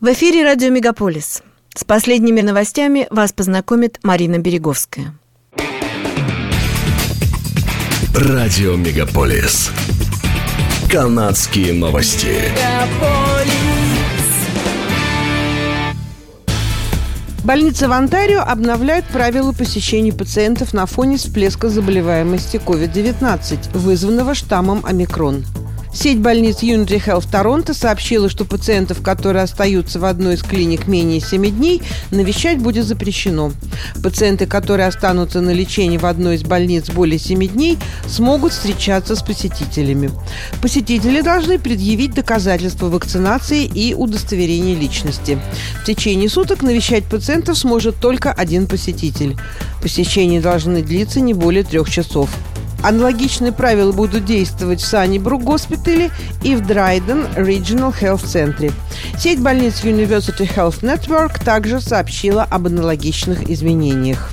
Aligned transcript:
В 0.00 0.12
эфире 0.12 0.44
радио 0.44 0.70
«Мегаполис». 0.70 1.42
С 1.74 1.82
последними 1.82 2.40
новостями 2.40 3.08
вас 3.10 3.32
познакомит 3.32 3.98
Марина 4.04 4.38
Береговская. 4.38 5.12
Радио 8.14 8.76
«Мегаполис». 8.76 9.72
Канадские 10.88 11.72
новости. 11.72 12.36
Больницы 17.42 17.88
в 17.88 17.92
Онтарио 17.92 18.42
обновляют 18.42 19.04
правила 19.06 19.50
посещения 19.50 20.12
пациентов 20.12 20.74
на 20.74 20.86
фоне 20.86 21.16
всплеска 21.16 21.68
заболеваемости 21.68 22.58
COVID-19, 22.58 23.76
вызванного 23.76 24.36
штаммом 24.36 24.86
омикрон. 24.86 25.44
Сеть 25.92 26.18
больниц 26.18 26.62
Unity 26.62 27.02
Health 27.04 27.26
Торонто 27.30 27.74
сообщила, 27.74 28.28
что 28.28 28.44
пациентов, 28.44 29.02
которые 29.02 29.42
остаются 29.42 29.98
в 29.98 30.04
одной 30.04 30.34
из 30.34 30.42
клиник 30.42 30.86
менее 30.86 31.20
7 31.20 31.50
дней, 31.50 31.82
навещать 32.10 32.58
будет 32.58 32.84
запрещено. 32.84 33.52
Пациенты, 34.02 34.46
которые 34.46 34.86
останутся 34.86 35.40
на 35.40 35.50
лечении 35.50 35.96
в 35.96 36.06
одной 36.06 36.36
из 36.36 36.42
больниц 36.42 36.90
более 36.90 37.18
7 37.18 37.48
дней, 37.48 37.78
смогут 38.06 38.52
встречаться 38.52 39.16
с 39.16 39.22
посетителями. 39.22 40.10
Посетители 40.60 41.20
должны 41.20 41.58
предъявить 41.58 42.14
доказательства 42.14 42.88
вакцинации 42.88 43.64
и 43.64 43.94
удостоверение 43.94 44.74
личности. 44.74 45.38
В 45.82 45.86
течение 45.86 46.28
суток 46.28 46.62
навещать 46.62 47.04
пациентов 47.04 47.58
сможет 47.58 47.96
только 47.96 48.32
один 48.32 48.66
посетитель. 48.66 49.36
Посещения 49.82 50.40
должны 50.40 50.82
длиться 50.82 51.20
не 51.20 51.34
более 51.34 51.64
трех 51.64 51.90
часов. 51.90 52.28
Аналогичные 52.82 53.52
правила 53.52 53.92
будут 53.92 54.24
действовать 54.24 54.80
в 54.80 54.86
Саннибрук 54.86 55.42
госпитале 55.42 56.10
и 56.42 56.54
в 56.54 56.66
Драйден 56.66 57.24
Regional 57.36 57.92
Health 57.98 58.24
Центре. 58.24 58.72
Сеть 59.18 59.40
больниц 59.40 59.82
University 59.82 60.48
Health 60.48 60.80
Network 60.82 61.44
также 61.44 61.80
сообщила 61.80 62.44
об 62.44 62.66
аналогичных 62.66 63.50
изменениях. 63.50 64.30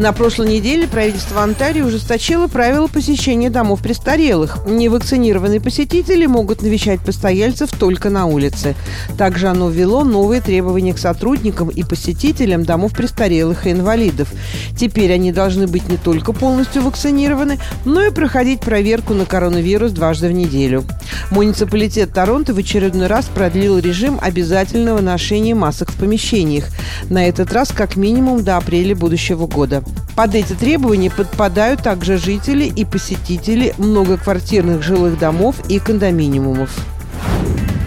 На 0.00 0.14
прошлой 0.14 0.48
неделе 0.48 0.88
правительство 0.88 1.42
Онтарио 1.42 1.84
ужесточило 1.84 2.46
правила 2.46 2.86
посещения 2.86 3.50
домов 3.50 3.82
престарелых. 3.82 4.64
Невакцинированные 4.66 5.60
посетители 5.60 6.24
могут 6.24 6.62
навещать 6.62 7.00
постояльцев 7.00 7.70
только 7.78 8.08
на 8.08 8.24
улице. 8.24 8.74
Также 9.18 9.48
оно 9.48 9.68
ввело 9.68 10.02
новые 10.02 10.40
требования 10.40 10.94
к 10.94 10.98
сотрудникам 10.98 11.68
и 11.68 11.82
посетителям 11.82 12.64
домов 12.64 12.92
престарелых 12.96 13.66
и 13.66 13.72
инвалидов. 13.72 14.32
Теперь 14.74 15.12
они 15.12 15.32
должны 15.32 15.66
быть 15.66 15.86
не 15.90 15.98
только 15.98 16.32
полностью 16.32 16.80
вакцинированы, 16.80 17.58
но 17.84 18.00
и 18.00 18.10
проходить 18.10 18.60
проверку 18.60 19.12
на 19.12 19.26
коронавирус 19.26 19.92
дважды 19.92 20.28
в 20.28 20.32
неделю. 20.32 20.82
Муниципалитет 21.30 22.14
Торонто 22.14 22.54
в 22.54 22.58
очередной 22.58 23.06
раз 23.06 23.26
продлил 23.26 23.76
режим 23.76 24.18
обязательного 24.22 25.02
ношения 25.02 25.54
масок 25.54 25.90
в 25.90 25.96
помещениях. 25.96 26.68
На 27.10 27.28
этот 27.28 27.52
раз 27.52 27.68
как 27.70 27.96
минимум 27.96 28.42
до 28.42 28.56
апреля 28.56 28.96
будущего 28.96 29.46
года. 29.46 29.84
Под 30.16 30.34
эти 30.34 30.52
требования 30.52 31.10
подпадают 31.10 31.82
также 31.82 32.18
жители 32.18 32.64
и 32.64 32.84
посетители 32.84 33.74
многоквартирных 33.78 34.82
жилых 34.82 35.18
домов 35.18 35.56
и 35.68 35.78
кондоминиумов. 35.78 36.70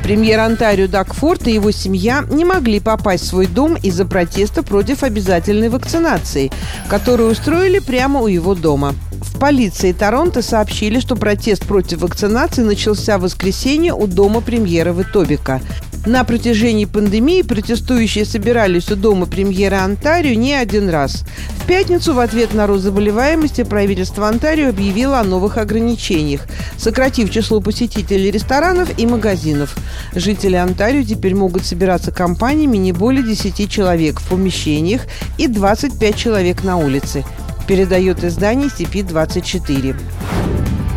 Премьер 0.04 0.42
Онтарио 0.42 0.88
Даг 0.88 1.14
Форд 1.14 1.48
и 1.48 1.54
его 1.54 1.72
семья 1.72 2.26
не 2.30 2.44
могли 2.44 2.82
попасть 2.82 3.24
в 3.24 3.28
свой 3.28 3.48
дом 3.48 3.76
из-за 3.76 4.06
протеста 4.06 4.62
против 4.62 5.02
обязательной 5.02 5.70
вакцинации, 5.70 6.52
которую 6.90 7.32
устроили 7.32 7.80
прямо 7.80 8.20
у 8.20 8.28
его 8.28 8.54
дома. 8.54 8.96
В 9.22 9.40
полиции 9.40 9.94
Торонто 9.94 10.42
сообщили, 10.42 11.00
что 11.00 11.16
протест 11.16 11.66
против 11.66 12.02
вакцинации 12.02 12.64
начался 12.64 13.18
в 13.18 13.22
воскресенье 13.22 13.94
у 13.94 14.08
дома 14.08 14.42
премьера 14.42 14.92
Витобика. 14.92 15.62
На 16.06 16.26
протяжении 16.26 16.84
пандемии 16.84 17.44
протестующие 17.44 18.26
собирались 18.26 18.92
у 18.92 18.98
дома 18.98 19.26
премьера 19.26 19.84
Онтарио 19.84 20.34
не 20.34 20.54
один 20.54 20.90
раз. 20.90 21.24
В 21.62 21.66
пятницу 21.66 22.14
в 22.14 22.20
ответ 22.20 22.54
на 22.54 22.68
рост 22.68 22.84
заболеваемости 22.84 23.64
правительство 23.64 24.28
Онтарио 24.28 24.68
объявило 24.70 25.20
о 25.20 25.24
новых 25.24 25.58
ограничениях, 25.58 26.42
сократив 26.78 27.32
число 27.32 27.62
посетителей 27.62 28.32
ресторанов 28.32 28.90
и 29.00 29.06
магазинов. 29.06 29.78
Жители 30.14 30.58
Онтарио 30.58 31.04
теперь 31.04 31.36
могут 31.36 31.66
собираться 31.66 32.12
компаниями 32.12 32.76
не 32.76 32.92
более 32.92 33.24
10 33.24 33.72
человек 33.72 34.20
в 34.20 34.28
помещениях 34.28 35.04
и 35.38 35.48
25 35.48 36.18
человек 36.18 36.66
на 36.66 36.76
улице, 36.76 37.24
передает 37.66 38.26
издание 38.26 38.68
CP24. 38.68 39.96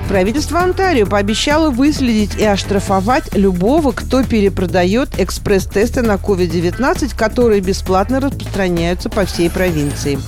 Правительство 0.09 0.61
Онтарио 0.61 1.05
пообещало 1.05 1.71
выследить 1.71 2.37
и 2.37 2.45
оштрафовать 2.45 3.35
любого, 3.35 3.91
кто 3.91 4.23
перепродает 4.23 5.19
экспресс-тесты 5.19 6.03
на 6.03 6.15
COVID-19, 6.15 7.17
которые 7.17 7.61
бесплатно 7.61 8.21
распространяются 8.21 9.11
по 9.11 9.25
всей 9.27 9.51
провинции. 9.51 10.19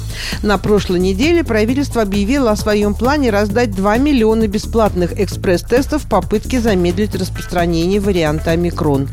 На 0.43 0.59
прошлой 0.59 0.99
неделе 0.99 1.45
правительство 1.45 2.03
объявило 2.03 2.51
о 2.51 2.57
своем 2.57 2.93
плане 2.93 3.31
раздать 3.31 3.71
2 3.71 3.99
миллиона 3.99 4.49
бесплатных 4.49 5.19
экспресс-тестов 5.19 6.03
в 6.03 6.09
попытке 6.09 6.61
замедлить 6.61 7.15
распространение 7.15 8.01
варианта 8.01 8.51
омикрон. 8.51 9.09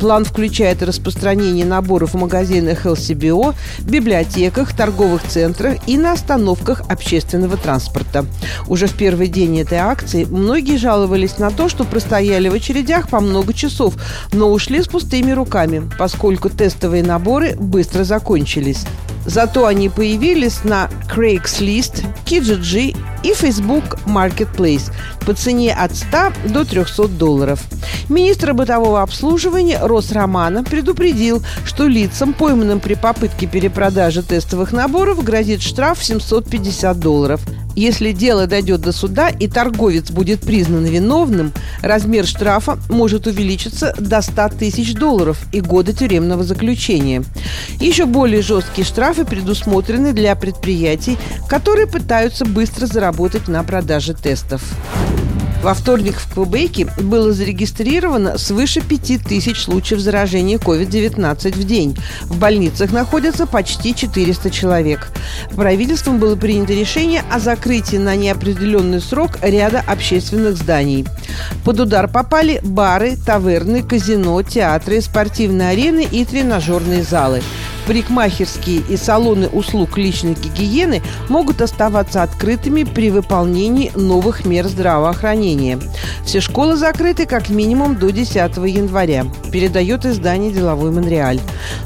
План 0.00 0.24
включает 0.24 0.82
распространение 0.82 1.64
наборов 1.64 2.14
в 2.14 2.18
магазинах 2.18 2.86
LCBO, 2.86 3.54
библиотеках, 3.84 4.76
торговых 4.76 5.22
центрах 5.22 5.76
и 5.86 5.96
на 5.96 6.12
остановках 6.12 6.82
общественного 6.90 7.56
транспорта. 7.56 8.26
Уже 8.66 8.88
в 8.88 8.94
первый 8.94 9.28
день 9.28 9.60
этой 9.60 9.78
акции 9.78 10.07
акции, 10.08 10.24
многие 10.24 10.78
жаловались 10.78 11.38
на 11.38 11.50
то, 11.50 11.68
что 11.68 11.84
простояли 11.84 12.48
в 12.48 12.54
очередях 12.54 13.08
по 13.08 13.20
много 13.20 13.52
часов, 13.52 13.94
но 14.32 14.50
ушли 14.50 14.82
с 14.82 14.88
пустыми 14.88 15.32
руками, 15.32 15.82
поскольку 15.98 16.48
тестовые 16.48 17.02
наборы 17.02 17.54
быстро 17.56 18.04
закончились. 18.04 18.84
Зато 19.26 19.66
они 19.66 19.90
появились 19.90 20.64
на 20.64 20.88
Craigslist, 21.14 22.02
Kijiji 22.24 22.96
и 23.22 23.34
Facebook 23.34 23.98
Marketplace 24.06 24.90
по 25.26 25.34
цене 25.34 25.74
от 25.74 25.94
100 25.94 26.32
до 26.48 26.64
300 26.64 27.08
долларов. 27.08 27.60
Министр 28.08 28.54
бытового 28.54 29.02
обслуживания 29.02 29.80
Рос 29.82 30.12
Романа 30.12 30.64
предупредил, 30.64 31.42
что 31.66 31.86
лицам, 31.86 32.32
пойманным 32.32 32.80
при 32.80 32.94
попытке 32.94 33.46
перепродажи 33.46 34.22
тестовых 34.22 34.72
наборов, 34.72 35.22
грозит 35.22 35.60
штраф 35.60 35.98
в 35.98 36.04
750 36.04 36.98
долларов. 36.98 37.42
Если 37.78 38.10
дело 38.10 38.48
дойдет 38.48 38.80
до 38.80 38.90
суда 38.90 39.28
и 39.28 39.46
торговец 39.46 40.10
будет 40.10 40.40
признан 40.40 40.84
виновным, 40.84 41.52
размер 41.80 42.26
штрафа 42.26 42.76
может 42.88 43.28
увеличиться 43.28 43.94
до 43.96 44.20
100 44.20 44.48
тысяч 44.58 44.94
долларов 44.94 45.38
и 45.52 45.60
года 45.60 45.92
тюремного 45.92 46.42
заключения. 46.42 47.22
Еще 47.78 48.06
более 48.06 48.42
жесткие 48.42 48.84
штрафы 48.84 49.24
предусмотрены 49.24 50.12
для 50.12 50.34
предприятий, 50.34 51.16
которые 51.48 51.86
пытаются 51.86 52.44
быстро 52.44 52.86
заработать 52.86 53.46
на 53.46 53.62
продаже 53.62 54.12
тестов. 54.12 54.60
Во 55.62 55.74
вторник 55.74 56.14
в 56.16 56.32
Квебеке 56.32 56.86
было 57.00 57.32
зарегистрировано 57.32 58.38
свыше 58.38 58.80
5000 58.80 59.58
случаев 59.58 60.00
заражения 60.00 60.56
COVID-19 60.56 61.52
в 61.52 61.64
день. 61.64 61.98
В 62.22 62.38
больницах 62.38 62.92
находятся 62.92 63.44
почти 63.44 63.92
400 63.92 64.50
человек. 64.50 65.08
Правительством 65.56 66.20
было 66.20 66.36
принято 66.36 66.72
решение 66.72 67.24
о 67.30 67.40
закрытии 67.40 67.96
на 67.96 68.14
неопределенный 68.14 69.00
срок 69.00 69.38
ряда 69.42 69.82
общественных 69.84 70.56
зданий. 70.56 71.04
Под 71.64 71.80
удар 71.80 72.06
попали 72.06 72.60
бары, 72.62 73.16
таверны, 73.16 73.82
казино, 73.82 74.40
театры, 74.42 75.00
спортивные 75.00 75.70
арены 75.70 76.06
и 76.08 76.24
тренажерные 76.24 77.02
залы 77.02 77.42
парикмахерские 77.88 78.82
и 78.86 78.98
салоны 78.98 79.48
услуг 79.48 79.96
личной 79.96 80.34
гигиены 80.34 81.00
могут 81.30 81.62
оставаться 81.62 82.22
открытыми 82.22 82.84
при 82.84 83.10
выполнении 83.10 83.90
новых 83.96 84.44
мер 84.44 84.68
здравоохранения. 84.68 85.47
Все 86.24 86.40
школы 86.40 86.76
закрыты 86.76 87.26
как 87.26 87.48
минимум 87.48 87.98
до 87.98 88.10
10 88.10 88.34
января, 88.36 89.26
передает 89.52 90.04
издание 90.04 90.52
«Деловой 90.52 90.90
Монреаль». 90.90 91.40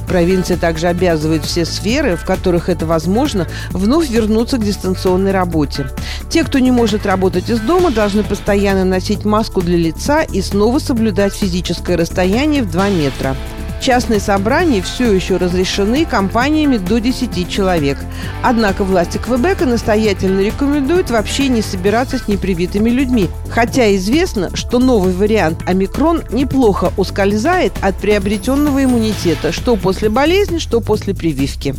Провинция 0.08 0.56
также 0.56 0.88
обязывает 0.88 1.44
все 1.44 1.64
сферы, 1.64 2.16
в 2.16 2.24
которых 2.24 2.68
это 2.68 2.86
возможно, 2.86 3.46
вновь 3.70 4.10
вернуться 4.10 4.58
к 4.58 4.64
дистанционной 4.64 5.32
работе. 5.32 5.86
Те, 6.28 6.44
кто 6.44 6.58
не 6.58 6.70
может 6.70 7.06
работать 7.06 7.48
из 7.50 7.60
дома, 7.60 7.90
должны 7.90 8.24
постоянно 8.24 8.84
носить 8.84 9.24
маску 9.24 9.60
для 9.62 9.76
лица 9.76 10.22
и 10.22 10.42
снова 10.42 10.78
соблюдать 10.78 11.34
физическое 11.34 11.96
расстояние 11.96 12.62
в 12.62 12.70
2 12.70 12.88
метра. 12.90 13.36
Частные 13.82 14.20
собрания 14.20 14.80
все 14.80 15.12
еще 15.12 15.38
разрешены 15.38 16.04
компаниями 16.04 16.76
до 16.76 17.00
10 17.00 17.48
человек. 17.50 17.98
Однако 18.40 18.84
власти 18.84 19.18
Квебека 19.18 19.66
настоятельно 19.66 20.38
рекомендуют 20.38 21.10
вообще 21.10 21.48
не 21.48 21.62
собираться 21.62 22.16
с 22.16 22.28
непривитыми 22.28 22.90
людьми. 22.90 23.28
Хотя 23.50 23.92
известно, 23.96 24.54
что 24.54 24.78
новый 24.78 25.12
вариант 25.12 25.64
омикрон 25.66 26.22
неплохо 26.30 26.92
ускользает 26.96 27.72
от 27.80 27.96
приобретенного 27.96 28.84
иммунитета, 28.84 29.50
что 29.50 29.74
после 29.74 30.08
болезни, 30.08 30.58
что 30.58 30.80
после 30.80 31.12
прививки. 31.12 31.74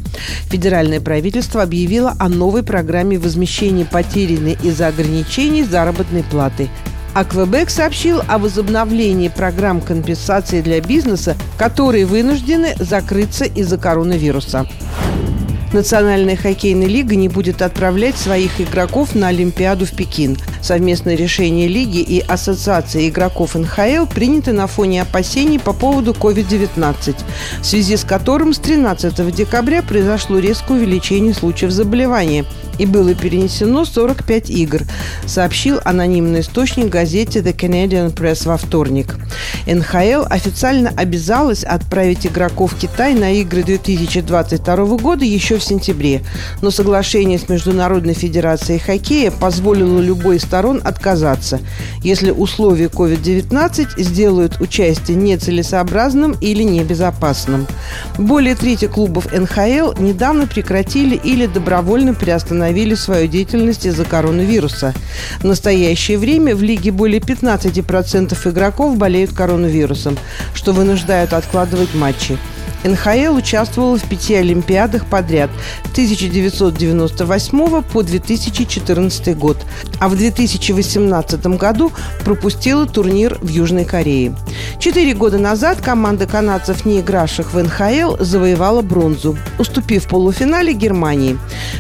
Федеральное 0.50 1.00
правительство 1.00 1.64
объявило 1.64 2.16
о 2.20 2.28
новой 2.28 2.64
программе 2.64 3.18
возмещения 3.18 3.86
потерянной 3.86 4.58
из-за 4.62 4.88
ограничений 4.88 5.64
заработной 5.64 6.24
платы. 6.24 6.70
А 7.14 7.26
Квебек 7.26 7.70
сообщил 7.70 8.22
о 8.28 8.40
возобновлении 8.40 9.28
программ 9.28 9.82
компенсации 9.82 10.62
для 10.62 10.82
бизнеса, 10.82 11.36
которые 11.58 12.06
вынуждены 12.06 12.76
закрыться 12.80 13.46
из-за 13.46 13.78
коронавируса. 13.78 14.66
Национальная 15.74 16.36
хоккейная 16.36 16.88
лига 16.88 17.16
не 17.16 17.30
будет 17.30 17.64
отправлять 17.64 18.16
своих 18.16 18.62
игроков 18.62 19.16
на 19.16 19.30
Олимпиаду 19.30 19.86
в 19.86 19.92
Пекин. 19.92 20.38
Совместное 20.62 21.16
решение 21.16 21.68
лиги 21.68 21.98
и 21.98 22.20
Ассоциации 22.20 23.10
игроков 23.10 23.56
НХЛ 23.56 24.06
принято 24.06 24.54
на 24.54 24.68
фоне 24.68 25.02
опасений 25.02 25.60
по 25.60 25.74
поводу 25.74 26.12
COVID-19, 26.12 27.16
в 27.62 27.66
связи 27.66 27.98
с 27.98 28.04
которым 28.04 28.54
с 28.54 28.60
13 28.60 29.36
декабря 29.36 29.82
произошло 29.82 30.38
резкое 30.38 30.78
увеличение 30.78 31.34
случаев 31.34 31.72
заболевания– 31.72 32.46
и 32.80 32.86
было 32.86 33.14
перенесено 33.14 33.86
45 33.86 34.50
игр, 34.50 34.82
сообщил 35.26 35.80
анонимный 35.84 36.42
источник 36.42 36.90
газете 36.90 37.40
The 37.40 37.56
Canadian 37.56 38.14
Press 38.14 38.48
во 38.48 38.58
вторник. 38.58 39.16
НХЛ 39.68 40.26
официально 40.30 40.90
обязалась 40.90 41.64
отправить 41.64 42.26
игроков 42.26 42.74
в 42.74 42.80
Китай 42.80 43.14
на 43.14 43.32
игры 43.34 43.64
2022 43.64 44.76
года 44.98 45.26
еще 45.26 45.58
в 45.58 45.64
сентябре, 45.64 46.24
но 46.62 46.72
соглашение 46.72 47.38
с 47.38 47.50
Международной 47.50 48.14
Федерацией 48.14 48.80
хоккея 48.80 49.32
позволило 49.32 50.00
любой 50.00 50.38
из 50.38 50.44
сторон 50.44 50.82
отказаться, 50.84 51.60
если 52.02 52.32
условия 52.32 52.88
COVID-19 52.88 54.02
сделают 54.02 54.60
участие 54.60 55.18
нецелесообразным 55.18 56.36
или 56.42 56.64
небезопасным. 56.64 57.68
Более 58.18 58.56
трети 58.56 58.88
клубов 58.88 59.32
НХЛ 59.32 60.02
недавно 60.02 60.48
прекратили 60.48 61.16
или 61.16 61.46
добровольно 61.46 62.14
приостановили 62.14 62.63
приостановили 62.64 62.96
свою 62.96 63.28
деятельность 63.28 63.86
из-за 63.86 64.06
коронавируса. 64.06 64.94
В 65.40 65.44
настоящее 65.44 66.18
время 66.18 66.56
в 66.56 66.64
лиге 66.64 66.92
более 66.92 67.20
15% 67.20 68.50
игроков 68.50 68.98
болеют 68.98 69.34
коронавирусом, 69.34 70.18
что 70.56 70.72
вынуждает 70.72 71.34
откладывать 71.34 71.94
матчи. 71.94 72.38
НХЛ 72.84 73.36
участвовала 73.36 73.98
в 73.98 74.04
пяти 74.04 74.36
Олимпиадах 74.36 75.06
подряд 75.06 75.50
с 75.86 75.92
1998 75.92 77.82
по 77.82 78.04
2014 78.04 79.38
год, 79.38 79.58
а 80.00 80.10
в 80.10 80.16
2018 80.16 81.46
году 81.58 81.92
пропустила 82.24 82.86
турнир 82.86 83.38
в 83.42 83.48
Южной 83.48 83.86
Корее. 83.86 84.36
Четыре 84.80 85.14
года 85.14 85.38
назад 85.38 85.82
команда 85.82 86.26
канадцев, 86.28 86.86
не 86.86 87.00
игравших 87.00 87.54
в 87.54 87.64
НХЛ, 87.64 88.24
завоевала 88.24 88.82
бронзу, 88.82 89.38
уступив 89.58 90.06
в 90.06 90.08
полуфинале 90.10 90.74
Германии. 90.74 91.38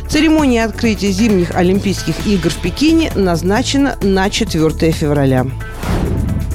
Церемония 0.07 0.63
открытия 0.63 1.11
зимних 1.11 1.55
Олимпийских 1.55 2.25
игр 2.25 2.49
в 2.49 2.57
Пекине 2.57 3.11
назначена 3.15 3.97
на 4.01 4.29
4 4.29 4.91
февраля 4.91 5.45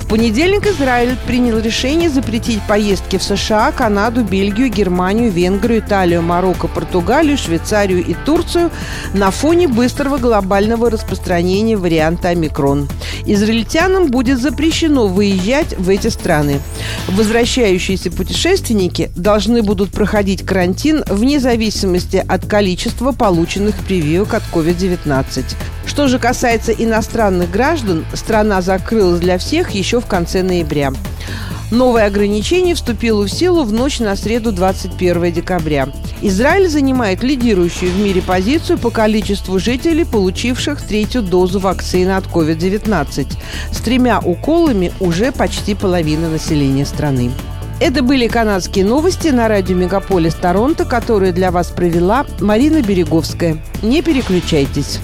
понедельник 0.09 0.67
Израиль 0.67 1.17
принял 1.27 1.59
решение 1.59 2.09
запретить 2.09 2.61
поездки 2.67 3.19
в 3.19 3.23
США, 3.23 3.73
Канаду, 3.73 4.25
Бельгию, 4.25 4.71
Германию, 4.71 5.31
Венгрию, 5.31 5.81
Италию, 5.81 6.23
Марокко, 6.23 6.67
Португалию, 6.67 7.37
Швейцарию 7.37 8.05
и 8.05 8.15
Турцию 8.15 8.71
на 9.13 9.31
фоне 9.31 9.69
быстрого 9.69 10.19
глобального 10.19 10.91
распространения 10.91 11.77
варианта 11.77 12.29
омикрон. 12.31 12.89
Израильтянам 13.27 14.11
будет 14.11 14.41
запрещено 14.41 15.07
выезжать 15.07 15.79
в 15.79 15.89
эти 15.89 16.09
страны. 16.09 16.61
Возвращающиеся 17.09 18.11
путешественники 18.11 19.11
должны 19.15 19.63
будут 19.63 19.91
проходить 19.91 20.45
карантин 20.45 21.05
вне 21.09 21.39
зависимости 21.39 22.25
от 22.27 22.47
количества 22.47 23.13
полученных 23.13 23.77
прививок 23.87 24.35
от 24.35 24.43
COVID-19. 24.53 25.45
Что 25.89 26.07
же 26.07 26.19
касается 26.19 26.71
иностранных 26.71 27.51
граждан, 27.51 28.05
страна 28.13 28.61
закрылась 28.61 29.21
для 29.21 29.39
всех 29.39 29.71
еще 29.71 30.01
в 30.01 30.07
конце 30.07 30.43
ноября. 30.43 30.93
Новое 31.71 32.07
ограничение 32.07 32.75
вступило 32.75 33.25
в 33.25 33.31
силу 33.31 33.65
в 33.65 33.73
ночь 33.73 33.99
на 33.99 34.15
среду 34.15 34.53
21 34.53 35.33
декабря. 35.33 35.89
Израиль 36.21 36.69
занимает 36.69 37.23
лидирующую 37.23 37.91
в 37.91 37.99
мире 37.99 38.23
позицию 38.23 38.79
по 38.79 38.91
количеству 38.91 39.59
жителей, 39.59 40.05
получивших 40.05 40.81
третью 40.83 41.23
дозу 41.23 41.59
вакцины 41.59 42.13
от 42.13 42.27
COVID-19. 42.27 43.27
С 43.73 43.77
тремя 43.79 44.21
уколами 44.21 44.93
уже 45.01 45.33
почти 45.33 45.75
половина 45.75 46.29
населения 46.29 46.87
страны. 46.87 47.31
Это 47.81 48.03
были 48.03 48.29
канадские 48.29 48.85
новости 48.85 49.29
на 49.29 49.49
радио 49.49 49.75
«Мегаполис 49.75 50.35
Торонто», 50.35 50.85
которые 50.85 51.33
для 51.33 51.51
вас 51.51 51.69
провела 51.69 52.27
Марина 52.41 52.83
Береговская. 52.83 53.57
Не 53.83 54.03
переключайтесь. 54.03 55.01